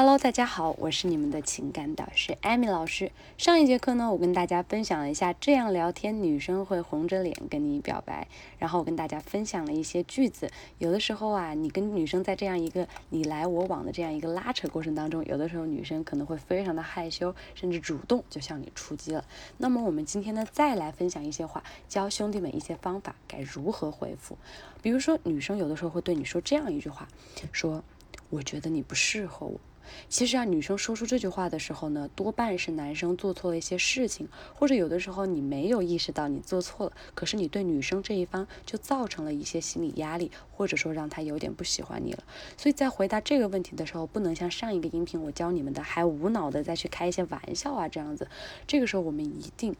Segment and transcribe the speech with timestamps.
[0.00, 3.12] Hello，大家好，我是你们的情感导师艾米老师。
[3.36, 8.26] 上一节课呢，我跟大家分享了一下这样聊天女生会红着脸跟你表白，
[8.58, 10.50] 然后我跟大家分享了一些句子。
[10.78, 19.22] 有的时候啊，你跟女生在这样一个你来我往的这样一个拉扯过程当中，有的时候女生可能会非常的害羞，甚至主动就向你出击了。
[19.58, 24.38] 那么我们今天呢，再来分享一些话，教兄弟们一些方法，该如何回复。
[24.80, 27.06] 比如说，女生有的时候会对你说这样一句话，
[27.52, 27.84] 说
[28.30, 29.60] ：“我觉得你不适合我。”
[30.08, 42.22] 其实啊，女生说出这句话的时候呢，多半是男生做错了一些事情，或者有的时候你没有意识到你做错了，可是你对女生这一方就造成了一些心理压力，或者说让她有点不喜欢你了。
[42.56, 48.28] 所以在回答这个问题的时候，不能像上一个音频我教你们的，还无脑的再去开一些玩笑啊这样子。
[48.66, 49.74] 这个时候我们一定。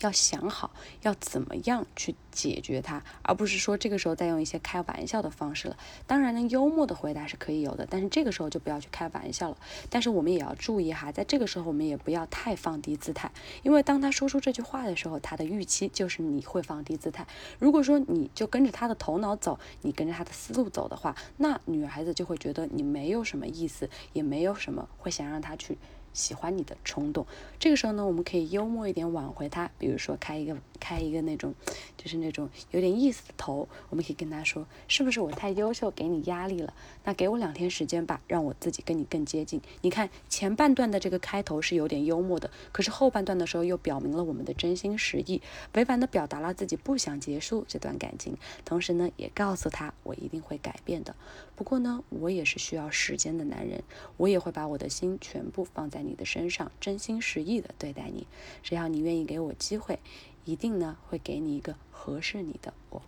[0.00, 5.76] 要想好要怎么样去解决它，而不是说这个时候再用一些开玩笑的方式了。
[6.06, 9.56] 当然呢，幽默的回答是可以有的，但是这个时候就不要去开玩笑了。
[9.88, 13.30] 但是我们也要注意哈，在这个时候我们也不要太放低姿态，
[13.62, 17.26] 因为当他说出这句话的时候，他的预期就是你会放低姿态。
[17.58, 25.78] 如果说你就跟着他的头脑走，你跟着他的思路走的话，那女孩子就会觉得你没有什么意思，也没有什么会想让他去。
[26.14, 27.26] 喜欢你的冲动，
[27.58, 31.52] 这个时候呢，我们可以幽默一点挽回他，比如说开一个开一个那种，
[31.98, 36.72] 就是那种有点意思的头，我们可以跟他说，是不是我太优秀给你压力了？
[37.02, 39.60] 那给我两天时间吧，让我自己跟你更接近。
[39.82, 51.16] 你看前半段的这个开头是有点幽默的，可是后半段的时候又表明了我们的真心实意，委婉的表达了自己不想结束这段感情，同时呢，也告诉他我一定会改变的。
[51.56, 53.82] 不过呢，我也是需要时间的男人，
[54.16, 56.03] 我也会把我的心全部放在。
[56.04, 58.26] 你的身上真心实意的对待你，
[58.62, 59.98] 只要你愿意给我机会，
[60.44, 63.02] 一定呢会给你一个合适你的我。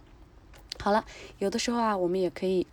[0.80, 1.05] 好了，
[1.38, 2.66] 有的时候啊，我们也可以。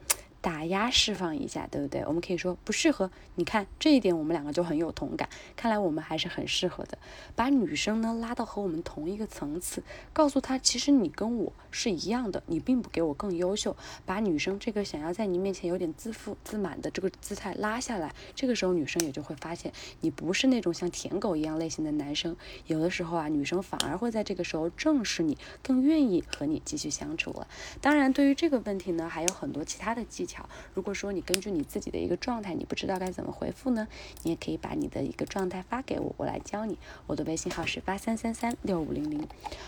[0.43, 2.03] 打压释放一下，对不对？
[2.05, 3.09] 我们可以说不适合。
[3.35, 5.29] 你看这一点，我们两个就很有同感。
[5.55, 6.97] 看来我们还是很适合的。
[7.33, 13.73] 把女生呢拉到和我们同一个层次，告诉她其实你跟我是一样的，你并不给我更优秀。
[14.05, 19.71] 把女生这个想要在你面前有点自负自满的这个姿态拉下来，这个时候女生也就会发现
[20.01, 22.35] 你不是那种像舔狗一样类型的男生。
[22.67, 27.47] 有的时候啊，女生反而会在这个时候正视你，更愿意和你继续相处了。
[27.79, 30.32] 当然，对于这个问题呢，还有很多其他的技巧。
[30.73, 33.87] 如果说你根据你自己的一个状态，你不知道该怎么回复呢？
[34.23, 36.77] 你也可以把你的一个状态发给我，我来教你。
[37.07, 39.27] 我的微信号是八三三三六五零零。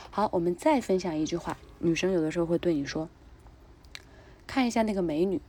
[0.10, 3.10] 好，我们再分享一句话，女生有的时候会对你说
[4.48, 5.42] ：“看一下那个美女。”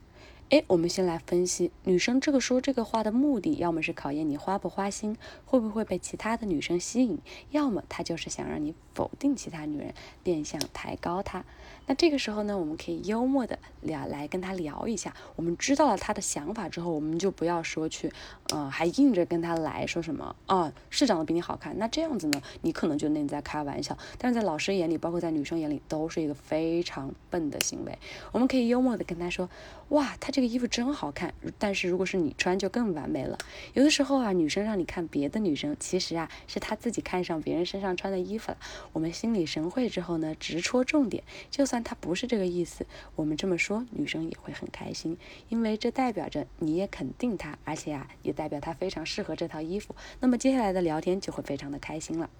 [0.48, 7.18] 哎，我们先来分析女生这个说这个话的目的，要么是考验你花不花心，会不会被其他的女生吸引，
[7.50, 9.92] 要么她就是想让你否定其他女人，
[10.22, 11.44] 变相抬高她。
[11.88, 15.14] 那这个时候呢，我们可以幽默的聊来跟她聊一下。
[15.36, 18.10] 我们知道了她的想法之后，我们就不要说去，
[18.54, 21.76] 嗯，还硬着跟她来说什么啊，是长得比你好看。
[21.78, 27.98] 那这样子呢，你可能觉得你在开玩笑，但是在老师眼里，包括在女生眼里，都是一个非常笨的行为。
[28.32, 29.50] 我们可以幽默的跟她说，
[29.88, 30.32] 哇，她。
[30.36, 33.38] 这个衣服真好看，但是如果是你穿就更完美了。
[33.72, 38.58] 有的时候啊，女生让你看别的女生，其实啊是她自己看上别人身上穿的衣服了。
[38.92, 41.24] 我们心领神会之后呢，直戳重点。
[41.50, 49.94] 就算她不是这个意思，我们这么说，女生也会很开心，因为这代表着你也肯定她，而且啊也代表她非常适合这套衣服。
[50.20, 52.30] 那么接下来的聊天就会非常的开心了。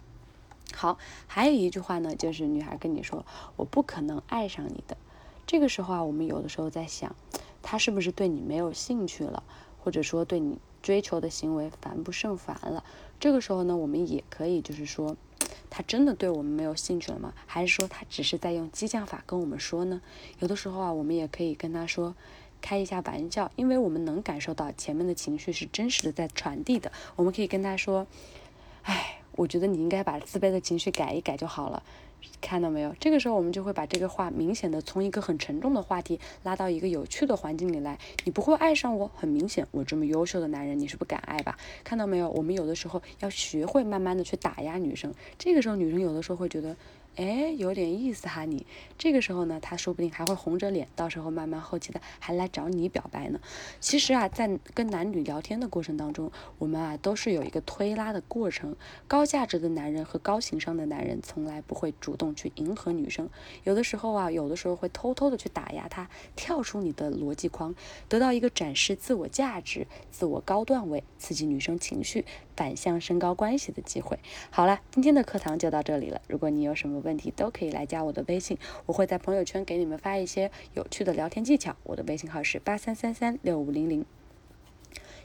[0.74, 3.24] 好，还有一句话呢，就是女孩跟你说，
[3.56, 4.96] 我不可能爱上你的。
[5.46, 7.14] 这个时候啊，我们有的时候在想。
[7.68, 9.42] 他是不是对你没有兴趣了，
[9.80, 12.84] 或者说对你追求的行为烦不胜烦了？
[13.18, 15.16] 这个时候呢，我们也可以就是说，
[15.76, 17.34] 他真的对我们没有兴趣了吗？
[17.44, 20.00] 还是说他只是在用激将法跟我们说呢？
[20.38, 22.14] 有的时候啊，我们也可以跟他说，
[22.62, 26.90] 开一下玩笑，因为我们能感受到前面的情绪是真实的在传递的。
[27.14, 28.06] 我们可以跟他说，
[28.84, 31.82] 哎，我觉得你应该把自卑的情绪改一改就好了。
[32.40, 32.94] 看到没有？
[33.00, 37.98] 这个时候我们就会把这个话明显的从一个很沉重的话题拉到一个有趣的环境里来。
[38.24, 41.56] 你不会爱上我，很明显，我这么优秀的男人你是不敢爱吧？
[41.82, 42.30] 看到没有？
[42.30, 45.12] 我们有的时候要学会慢慢的去打压女生。
[45.38, 46.76] 这个时候女生有的时候会觉得。
[47.16, 48.66] 哎，有点意思哈，你
[48.98, 53.40] 这个时候呢，他说不定还会红着脸，到时候慢慢后期的还来找你表白呢。
[53.80, 58.76] 其实啊，在跟男女聊天的过程当中，我们啊都是有一个推拉的过程。
[59.08, 63.28] 高价值的男人和高情商的男人从来不会主动去迎合女生，
[63.64, 67.74] 有的时候啊，有的时候会偷偷的去打压她，跳出你的逻辑框，
[68.08, 72.24] 得到一个展示自我价值、自我高段位、刺激女生情绪、
[72.54, 74.20] 反向升高关系的机会。
[74.50, 76.22] 好了，今天的课堂就到这里了。
[76.28, 78.56] 如果你有什么，问题都可以来加我的微信，
[78.86, 81.74] 我会在朋友圈给你们发一些有趣的聊天技巧。
[81.82, 84.15] 我的微信号是八三三三六五零零。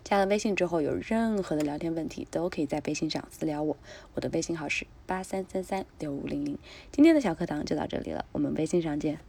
[0.03, 3.77] 加了微信之后，有任何的聊天问题都可以在微信上私聊我，
[4.13, 6.57] 我的微信号是八三三三六五零零。
[6.91, 9.19] 今天的小课堂就到这里了，我们微信上见。